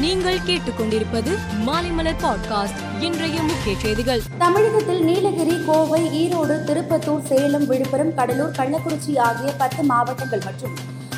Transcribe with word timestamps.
நீங்கள் 0.00 0.38
கேட்டுக்கொண்டிருப்பது 0.38 1.32
மாலைமலர் 1.66 2.14
பாட்காஸ்ட். 2.22 3.02
இன்றைய 3.02 3.42
முக்கிய 3.42 3.76
செய்திகள். 3.78 4.20
தமிழகத்தில் 4.38 5.04
நீலகிரி 5.04 5.64
கோவை 5.66 6.02
ஈரோடு 6.06 6.54
திருப்பத்தூர் 6.64 7.26
சேலம் 7.26 7.66
விழுப்புரம் 7.66 8.14
கடலூர் 8.14 8.50
கள்ளக்குறிச்சி 8.50 9.18
ஆகிய 9.18 9.52
பத்து 9.58 9.82
மாவட்டங்கள் 9.82 10.40
மற்றும் 10.44 10.74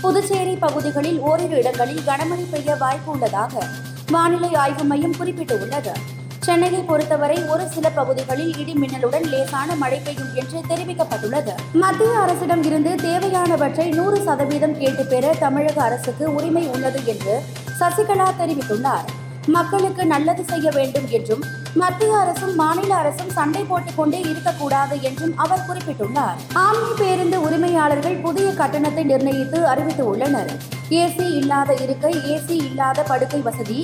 புதுச்சேரி 0.00 0.56
பகுதிகளில் 0.56 1.18
ஓரிரு 1.18 1.56
இடங்களில் 1.56 2.00
கனமழை 2.06 2.50
பெய்ய 2.50 2.74
வாய்ப்பு 2.74 3.12
உள்ளதாக 3.12 3.66
வானிலை 4.10 4.54
ஆய்வு 4.54 4.84
மையம் 4.84 5.14
குறிப்பிட்டுள்ளது. 5.20 5.92
சென்னையை 6.38 6.82
பொறுத்தவரை 6.82 7.36
ஒரு 7.42 7.68
சில 7.68 7.90
பகுதிகளில் 7.90 8.56
இடி 8.56 8.72
மின்னலுடன் 8.72 9.24
லேசான 9.24 9.74
மழை 9.74 9.98
பெய்யும் 9.98 10.34
என்று 10.34 10.60
தெரிவிக்கப்பட்டுள்ளது. 10.68 11.50
மத்திய 11.72 12.18
அரசிடம் 12.18 12.62
இருந்து 12.62 12.90
தேவையானவற்றை 12.90 13.94
நூறு 13.94 14.22
சதவீதம் 14.22 14.78
கேட்டு 14.78 15.04
பெற 15.04 15.34
தமிழக 15.38 15.82
அரசுக்கு 15.82 16.34
உரிமை 16.34 16.66
உள்ளது 16.66 17.00
என்று 17.06 17.42
சசிகலா 17.80 18.28
தெரிவித்துள்ளார். 18.40 19.08
மக்களுக்கு 19.46 20.02
நல்லது 20.06 20.42
செய்ய 20.44 20.70
வேண்டும் 20.74 21.06
என்றும் 21.16 21.44
மத்திய 21.74 22.16
அரசும் 22.16 22.54
மாநில 22.54 22.90
அரசும் 22.94 23.30
சண்டை 23.30 23.62
போட்டுக் 23.64 23.96
கொண்டே 23.96 24.20
இருக்கக்கூடாது 24.20 25.02
என்றும் 25.02 25.32
அவர் 25.36 25.64
குறிப்பிட்டுள்ளார். 25.68 26.36
ஆம்னி 26.64 26.92
பேருந்து 26.98 27.38
உரிமையாளர்கள் 27.40 28.20
புதிய 28.20 28.48
கட்டணத்தை 28.60 29.04
நிர்ணயித்து 29.04 29.60
அறிவித்து 29.66 30.04
உள்ளனர். 30.06 30.52
ஏசி 31.00 31.26
இல்லாத 31.40 31.74
இருக்கை 31.74 32.12
ஏசி 32.32 32.56
இல்லாத 32.68 33.02
படுக்கை 33.02 33.40
வசதி 33.40 33.78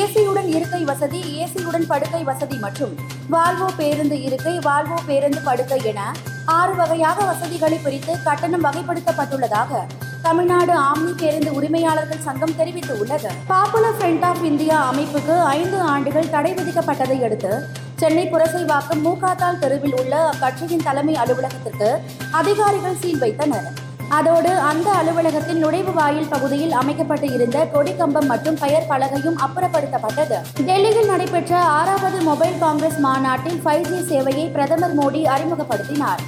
ஏசியுடன் 0.00 0.48
இருக்கை 0.56 0.82
வசதி 0.84 1.20
ஏசியுடன் 1.42 1.86
படுக்கை 1.86 2.22
வசதி 2.24 2.56
மற்றும் 2.56 2.94
வால்வோ 3.30 3.68
பேருந்து 3.76 4.22
இருக்கை 4.22 4.54
வால்வோ 4.68 4.98
பேருந்து 5.06 5.40
படுக்கை 5.44 5.80
என 5.84 6.00
ஆறு 6.58 6.74
வகையாக 6.74 7.24
வசதிகளை 7.24 7.78
பிரித்து 7.78 8.14
கட்டணம் 8.24 8.64
வகைப்படுத்தப்பட்டுள்ளதாக 8.64 9.82
தமிழ்நாடு 10.22 10.74
ஆம்னி 10.88 11.12
பேருந்து 11.20 11.50
உரிமையாளர்கள் 11.54 12.24
சங்கம் 12.26 12.54
தெரிவித்துள்ளது 12.58 13.30
பாப்புலர் 13.46 13.96
ஃப்ரண்ட் 13.98 14.24
ஆஃப் 14.28 14.42
இந்தியா 14.50 14.76
அமைப்புக்கு 14.90 15.36
ஐந்து 15.58 15.78
ஆண்டுகள் 15.92 16.30
தடை 16.30 16.52
விதிக்கப்பட்டதை 16.58 17.16
அடுத்து 17.26 17.52
சென்னை 18.00 18.24
புரசைவாக்கம் 18.32 19.02
மூகாத்தால் 19.06 19.58
தெருவில் 19.62 19.96
உள்ள 20.00 20.14
அக்கட்சியின் 20.32 20.84
தலைமை 20.88 21.14
அலுவலகத்திற்கு 21.14 21.88
அதிகாரிகள் 22.40 23.00
சீல் 23.02 23.18
வைத்தனர். 23.18 23.68
அதோடு 24.08 24.52
அந்த 24.70 24.88
அலுவலகத்தின் 25.00 25.60
நுழைவு 25.64 25.92
வாயில் 25.92 26.28
பகுதியில் 26.28 26.72
அமைக்கப்பட்டு 26.72 27.28
இருந்த 27.32 27.58
கொடிக்கம்பம் 27.74 28.28
மற்றும் 28.32 28.58
பெயர் 28.62 28.88
பலகையும் 28.90 29.38
அப்புறப்படுத்தப்பட்டது. 29.46 30.38
டெல்லியில் 30.68 31.10
நடைபெற்ற 31.12 31.58
ஆறாவது 31.78 32.20
மொபைல் 32.30 32.58
காங்கிரஸ் 32.58 33.00
மாநாட்டில் 33.06 33.62
ஃபைவ் 33.64 33.88
ஜி 33.90 34.00
சேவையை 34.12 34.46
பிரதமர் 34.52 34.98
மோடி 34.98 35.22
அறிமுகப்படுத்தினார். 35.36 36.22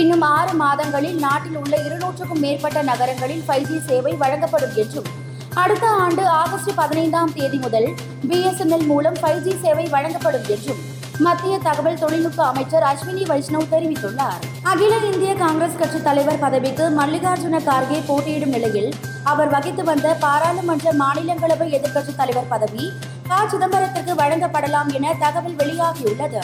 இன்னும் 0.00 0.20
ஆறு 0.20 0.52
மாதங்களில் 0.52 1.18
நாட்டில் 1.18 1.56
உள்ள 1.56 1.76
இருநூற்றுக்கும் 1.76 2.40
மேற்பட்ட 2.44 2.82
நகரங்களில் 2.82 3.44
ஃபைவ் 3.46 3.62
ஜி 3.62 3.78
சேவை 3.86 4.12
வழங்கப்படும் 4.12 4.74
என்றும் 4.74 5.06
அடுத்த 5.54 5.86
ஆண்டு 5.86 6.28
ஆகஸ்ட் 6.40 6.74
பதினைந்தாம் 6.74 7.32
தேதி 7.32 7.56
முதல் 7.56 7.88
பிஎஸ்என்எல் 8.28 8.84
மூலம் 8.86 9.14
ஃபைவ் 9.14 9.40
ஜி 9.40 9.54
சேவை 9.62 9.86
வழங்கப்படும் 9.86 10.44
என்றும் 10.48 10.82
மத்திய 11.18 11.58
தகவல் 11.58 11.98
தொழில்நுட்ப 11.98 12.44
அமைச்சர் 12.46 12.82
அஸ்வினி 12.82 13.24
வைஷ்ணவ் 13.30 13.72
தெரிவித்துள்ளார். 13.74 14.42
அகில 14.62 14.96
இந்திய 15.12 15.34
காங்கிரஸ் 15.34 15.78
கட்சி 15.78 16.02
தலைவர் 16.02 16.38
பதவிக்கு 16.38 16.90
மல்லிகார்ஜுன 17.00 17.62
கார்கே 17.70 18.02
போட்டியிடும் 18.06 18.54
நிலையில் 18.56 18.92
அவர் 19.24 19.48
வகித்து 19.48 19.84
வந்த 19.84 20.16
பாராளுமன்ற 20.26 20.92
மாநிலங்களவை 20.92 21.70
எதிர்க்கட்சித் 21.78 22.20
தலைவர் 22.20 22.52
பதவி 22.54 22.92
ப. 23.28 23.42
சிதம்பரத்திற்கு 23.52 24.14
வழங்கப்படலாம் 24.22 24.92
என 24.92 25.14
தகவல் 25.18 25.60
வெளியாகியுள்ளது. 25.62 26.42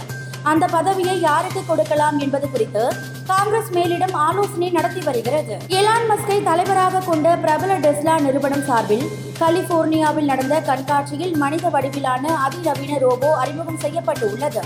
அந்த 0.51 0.65
பதவியை 0.67 1.21
யாருக்கு 1.21 1.61
கொடுக்கலாம் 1.67 2.17
என்பது 2.19 2.47
குறித்து 2.51 2.85
காங்கிரஸ் 3.27 3.71
மேலிடம் 3.77 4.15
ஆலோசனை 4.27 4.69
நடத்தி 4.71 5.01
வருகிறது. 5.01 5.55
எலான் 5.79 6.07
மஸ்கை 6.11 6.39
தலைவராக 6.49 7.03
கொண்ட 7.09 7.37
பிரபல 7.37 7.75
டெஸ்லா 7.85 8.15
நிறுவனம் 8.21 8.65
சார்பில் 8.69 9.07
கலிபோர்னியாவில் 9.41 10.31
நடந்த 10.31 10.57
கண்காட்சியில் 10.61 11.37
மனித 11.43 11.69
வடிவிலான 11.69 12.25
அதிநவீன 12.47 12.99
ரோபோ 12.99 13.31
அறிமுகம் 13.43 13.83
செய்யப்பட்டு 13.85 14.27
உள்ளது 14.33 14.63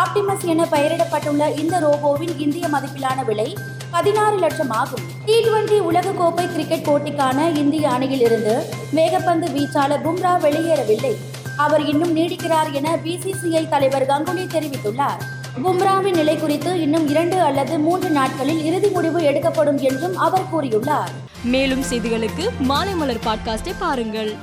ஆப்டிமஸ் 0.00 0.44
என 0.52 0.66
பெயரிடப்பட்டுள்ள 0.74 1.42
இந்த 1.62 1.78
ரோபோவின் 1.86 2.34
இந்திய 2.44 2.66
மதிப்பிலான 2.74 3.24
விலை 3.24 3.48
பதினாறு 3.90 4.36
லட்சம் 4.44 4.70
ஆகும். 4.70 5.04
டி 5.26 5.34
டுவெண்டி 5.44 5.76
உலகக்கோப்பை 5.90 6.46
கிரிக்கெட் 6.52 6.86
போட்டிக்கான 6.88 7.38
இந்திய 7.62 7.90
அணியில் 7.90 8.20
இருந்து 8.20 8.54
வேகப்பந்து 8.98 9.48
வீச்சாளர் 9.56 10.04
பும்ரா 10.06 10.32
வெளியேறவில்லை. 10.46 11.14
அவர் 11.56 11.84
இன்னும் 11.84 12.16
நீடிக்கிறார் 12.16 12.72
என 12.72 12.96
பிசிசிஐ 13.04 13.68
தலைவர் 13.68 14.06
கங்குலி 14.06 14.48
தெரிவித்துள்ளார். 14.48 15.20
பும்ராவின் 15.64 16.14
நிலை 16.14 16.38
குறித்து 16.38 16.80
இன்னும் 16.80 17.08
இரண்டு 17.08 17.40
அல்லது 17.40 17.78
மூன்று 17.78 18.10
நாட்களில் 18.10 18.64
இறுதி 18.64 18.88
முடிவு 18.88 19.22
எடுக்கப்படும் 19.22 19.78
என்றும் 19.78 20.16
அவர் 20.16 20.42
கூறியுள்ளார். 20.54 21.08
மேலும் 21.44 21.82
செய்திகளுக்கு 21.90 22.48
மாலைமலர் 22.68 23.20
பாட்காஸ்டை 23.24 23.74
பாருங்கள். 23.78 24.36